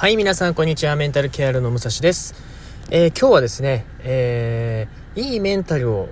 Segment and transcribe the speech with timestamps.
[0.00, 0.96] はい、皆さん、こんにちは。
[0.96, 2.34] メンタルケアルの武蔵です。
[2.90, 6.08] えー、今日はですね、えー、いいメンタルを、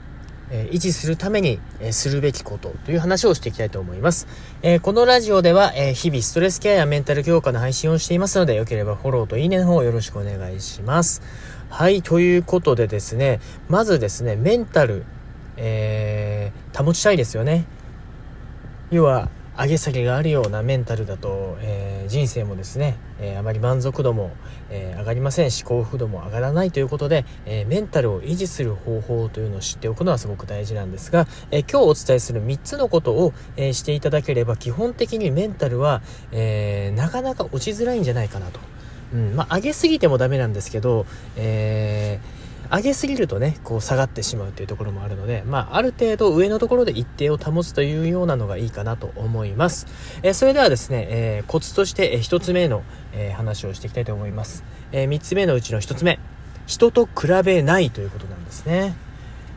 [0.50, 4.26] えー、維持するために、えするべきことという話をしていきたいと思います。
[4.60, 11.22] えこのラジオでは、え日々ストレスケアやメンタル強化の配信をしていますので、よければフォローといいねの方よろしくお願いします。
[11.70, 15.06] はい、ということでですね、まずですね、メンタル、
[15.56, 17.64] え保ちたいですよね。
[18.90, 24.32] 要は、上げ下げがあるようなメンタルだと、えー、人生もですね、えー、あまり満足度も、
[24.70, 38.60] えー、上がりませんし幸福度も上がらないということで、えメンタルを維持する方法というのを知っておくのはすごく大事なんですが、え今日お伝えする3つのことを、えしていただければ基本的にメンタルは、えなかなか落ちづらいんじゃないかなと。
[39.12, 41.06] うんまあ、上げすぎてもダメなんですけど、
[41.36, 42.37] えー
[42.70, 49.86] 上げすぎるとねこう下がってしまうというところもあるので、まあ、ある程度上のところで一定を保つというようなのがいいかなと思います、
[50.22, 56.18] えー、それではですね、えー、コツとして、え、1つ目の、えー、話をしていきたいと思います、え、3つ目のうちの1つ目。
[56.66, 58.94] 人と比べないということなんですね。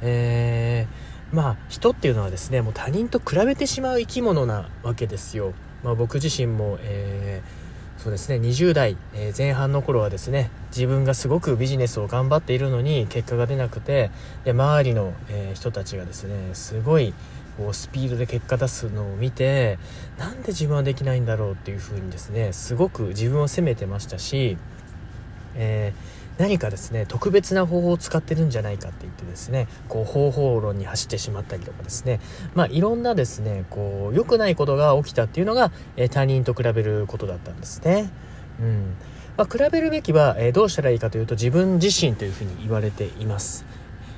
[0.01, 0.87] え、
[1.33, 7.60] まあ人っていうのはですねもう他人と比べてしまう生き物なわけですよ、まあ、僕自身も、えー
[8.01, 8.37] そうですね。
[8.37, 14.09] 20代、え前半の頃はですね自分がすごくビジネスを頑張っているのに結果が出なくて
[14.43, 17.13] で周りの、え人たちがですねすごい
[17.57, 19.77] こうスピードで結果出すのを見て
[20.17, 24.57] なんで自分はできないんだろうっていう風にですねすごく自分を責めてましたし、
[25.55, 32.19] えー何かですね特別な方法を使ってるんじゃないかって言ってですねこう方法論に走ってしまったりとかですね
[32.55, 38.09] まあいろんなですねこう良くないことが起きたっていうのが、え他人と比べることだったんですね。
[38.59, 38.95] うん
[39.37, 43.65] まあ、比べるべきは、えどうしたらいいかというと自分自身というふうに言われています。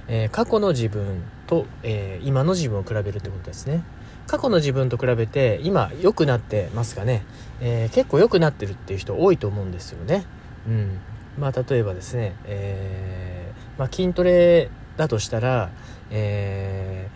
[0.08, 3.84] えー、過去の自分と、えー、今の自分を比べるってことですね。
[4.28, 7.26] 過去の自分と比べて今良くなってますかね、
[7.60, 10.26] えー、結構良くなってるっていう人多いと思うんですよね。
[10.68, 11.00] うん。
[11.38, 15.72] まあ、例えばですね、えー、まあ、筋トレだとしたら、
[16.12, 17.10] え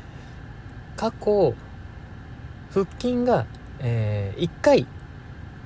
[0.95, 1.53] ー、過去
[2.73, 3.45] 腹筋が、
[3.79, 4.87] えー、1回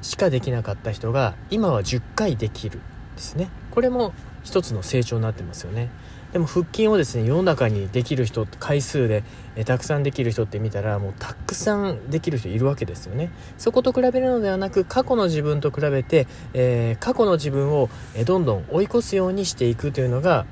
[0.01, 2.79] しかできなかった人が今は10回できる
[3.15, 3.49] ですね。
[3.71, 4.13] これも
[4.43, 5.89] 一つの成長になってますよね。
[6.33, 9.23] でも腹筋をですね世の中にできる人回数で
[9.57, 13.31] えたくさんできる人って見たらもうたくさんできる人いるわけですよね。
[13.57, 17.89] そこと比べるのではなく過去の自分と比べて、えー、過去の自分を
[18.25, 20.45] どんどん追い越すようにしていくというのが、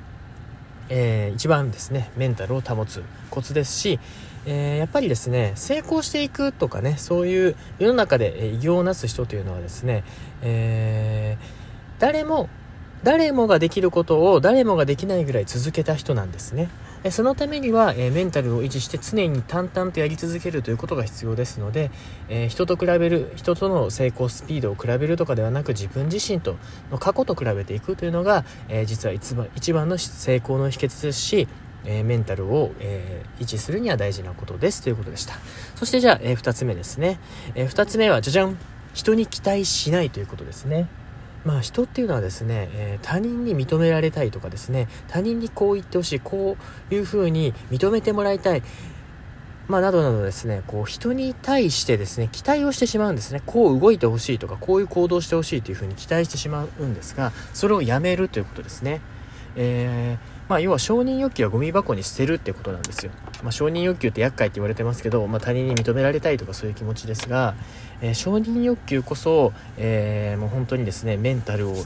[0.90, 3.98] えー、一番ですねメンタルを保つコツですし
[4.46, 10.02] えー、やっぱりですね成功していくとかねそういう世の中で偉業をなす人というのはですね、
[10.42, 12.48] えー、誰も
[13.02, 16.68] 誰もができることを誰もができないぐらい続けた人なんですね。
[17.10, 21.90] そのためには、えメンタルを維持して常に淡々とやり続けるということが必要ですので、
[22.28, 26.56] え人と比べる人との成功スピードを比べるとかではなく自分自身と
[26.90, 31.48] の過去と比べていくというのが、え実は一番一番の成功の秘訣ですし、
[31.86, 35.36] えメンタルを、え維持するには大事なことですということでした。
[35.76, 37.18] そしてじゃあ、え2つ目ですね、
[37.54, 38.58] え2つ目はじゃじゃん。
[38.92, 40.88] 人に期待しないということですね。
[41.44, 46.56] まあ人っていうのはですね、えー、他人に認められたいとかですね、他人にこう言ってほしい、こ
[46.90, 48.62] ういうふうに認めてもらいたい、
[49.68, 53.42] まあ、などなどですね、こう人に対してですね、期待をしてしまうんですね。
[53.46, 59.00] こう動いてほしいとか、こういう行動してほしいというふうに期待してしまうんですが、それをやめるということですね。
[59.56, 63.12] えーまあ、要は承認欲求はゴミ箱に捨てるってことなんですよ。
[63.44, 67.54] まあ、承認欲求って厄介って言われてますけど、まあ、他人に認められたいとかそういう気持ちですが、
[68.00, 71.76] えー、承認欲求こそ、えー、もう本当にですね、メンタルを、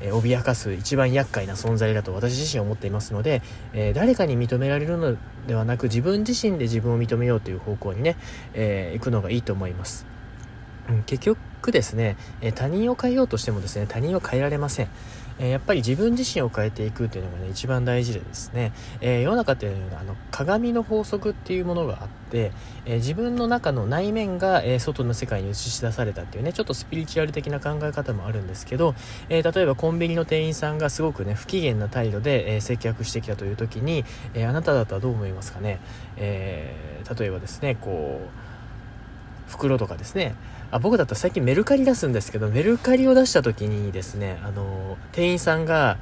[0.00, 3.42] え、脅かす一番厄介な存在だと私自身思っていますので、
[3.74, 5.16] え誰かに認められるの
[5.46, 8.16] ではなく自分自身で自分を認めようという方向にね、
[8.54, 10.06] え行くのがいいと思います。
[10.88, 14.88] うん、結局ですね、え他人を変えようとしてもですね、他人は変えられません。
[15.38, 22.52] えやっぱり自分自身を変えていくっていうのがね、一番大事でですね、えー、世の中っていうのはあの鏡の法則っていうものがあって、
[22.86, 28.94] えー、自分の中の内面が、え外の世界に映し出されたっていうね、ちょっとスピリチュアル的な考え方もあるんですけど、
[29.28, 34.04] え例えばコンビニの店員さんがすごくね、不機嫌な態度で、え接客してきたという時に、
[34.34, 35.80] えあなただったらどう思いますかね、
[36.16, 38.55] え例えばですね、こう、
[39.46, 40.34] 袋とかですね、
[40.70, 45.98] あ僕だったら最近メルカリ出すんですけどメルカリを出した時にですねあの店員さんが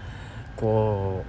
[0.57, 1.25] こ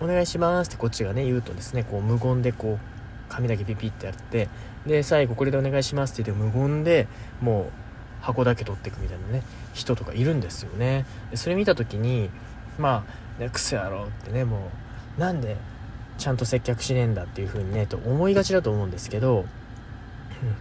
[0.00, 2.96] う「お願いします」ってこっちがね言うとですねこう無言でこう
[3.28, 4.48] 紙だけピピってやって
[4.86, 7.06] で最後これでお願いしますって言って無言で
[7.40, 9.42] もう箱だけ取っていくみたいなね
[9.72, 11.04] 人とかいるんですよね。
[11.34, 12.30] それ見た時に
[12.78, 13.04] ま
[13.38, 14.70] あ、ね、クソ野郎ってねも
[15.16, 15.56] うなんで
[16.18, 19.44] ちゃんと接客しねえんだっていう風にねと思いがちだと思うんですけど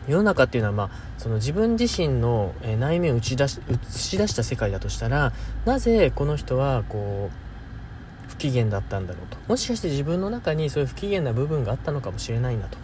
[0.07, 5.33] 世の中っていうのは、まあ、その自分自身の内面を打ち出し映し出した世界だとしたら
[5.65, 7.29] なぜこの人はこ
[8.27, 9.37] う不機嫌だったんだろうと。
[9.47, 12.77] もしかして自分の中にそういう不機嫌な部分があったのかもしれないなと。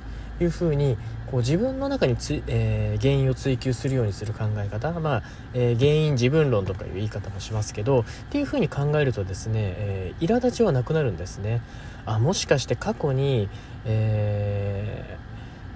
[0.44, 0.98] いうふうに
[1.30, 5.24] こう自分の中につ、えー、原因を追求するようにする考え方、まあ
[5.54, 11.62] えー、原因自分論とかいう言い方もしますけどっていうふうに考えるとですね、えー、苛立ちはなくなるんですね。
[12.06, 13.50] あもしかして過去に、
[13.86, 15.31] えー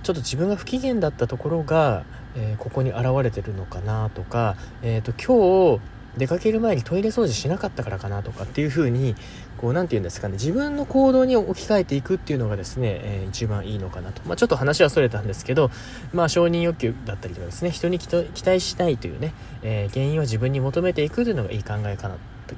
[0.06, 2.04] ちょっと自分が不機嫌だったところが、
[2.36, 9.16] えここに現れてるのかなとか、えーと今日出かける前にトイレ掃除しなかったからかなとかっていう風に
[9.58, 15.72] こう何て言うんですかね自分の行動に置き換えていくっていうのがですね、えー、一番いいのかなと、まあ、ちょっと話はそれたんですけど、
[16.14, 21.98] まあ、承認欲求だったりとかですね人に期待したいというね、えー、原因は自分に求めていくというのがいい考え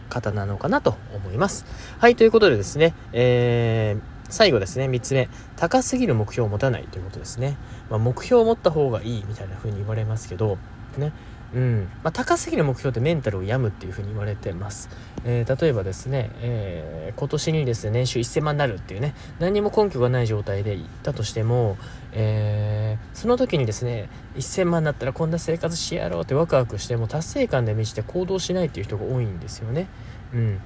[0.09, 1.65] 方なのかなと思います。
[1.99, 5.29] はいということでですね、えー最後ですね、3つ目。
[5.55, 7.57] 高すぎる目標を持たないということですね。
[7.89, 10.57] まあ、目標を持った方がいいみたいな風に言われますけど、
[10.97, 11.13] ね、
[11.53, 11.89] うん。
[12.03, 14.89] まあ、高すぎる目標ってメンタルを病むっていうふうに言われてます、
[15.23, 19.15] えー、例えばですね、えー、今年にですね年収1000万になるっていうね。
[19.39, 21.77] 何も根拠がない状態でいったとしても、
[22.11, 29.87] えー、その時にですね1000万になったらこんな生活しやろうってワクワクしても達成感で満ちて行動しないっていう人が多いんですよね、
[30.33, 30.59] うん、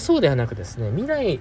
[0.00, 1.40] そうではなくですね未来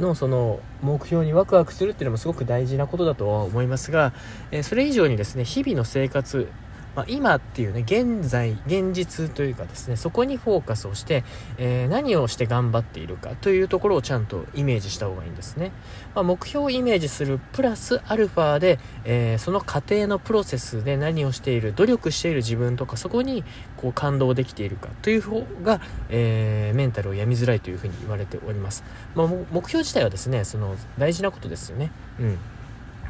[0.00, 4.12] のその目標にワクワクするっていうのもすごく大事なことだとは思いますが、
[4.50, 6.48] えそれ以上にですね日々の生活
[6.94, 11.24] まあ、今っていうね、現在、現実というかですね、そこにフォーカスをして、
[11.58, 15.72] えー、何をして頑張っているかというところをちゃんとイメージした方がいいんですね。
[16.14, 23.44] まあ、目標をイメージするプラスアルファで、えー、その過程のプロセスで何をしている、努力している自分とか、そこに
[23.76, 25.80] こう感動できているかという方が、
[26.10, 28.84] えー、メンタルを病みづらいというふうに言われております。
[29.14, 31.90] まあ、目標自体はですね、その大事なことですよね。
[32.20, 32.38] うん。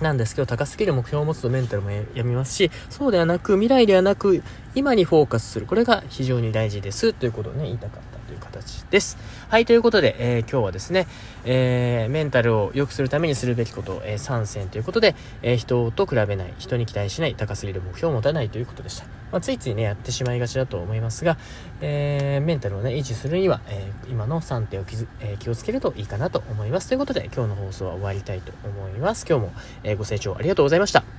[0.00, 4.42] なんですけど、高すぎる目標を持つとメンタルもやみますし、そうではなく、未来ではなく、
[4.74, 5.66] 今にフォーカスする。
[5.66, 7.12] これが非常に大事です。
[7.12, 9.16] ということをね、言いたかったという形です。
[9.48, 11.06] はい、ということで、えー、今日はですね、
[11.44, 19.04] えー、メンタルを良くするためにするべきこと、えー、3選ということで、え人と比べない、人に期待しない、高すぎる目標を持たないということでした。
[19.30, 21.38] まあ、ついついね、やってしまいがちだと思いますが、
[21.80, 26.88] えメンタルをね、維持するには、え今の3点を気,、え気をつけるといいかなと思います。
[26.88, 29.24] ということで、今日の放送は終わりたいと思います。
[29.28, 29.52] 今日も、
[29.84, 31.13] えご清聴ありがとうございました。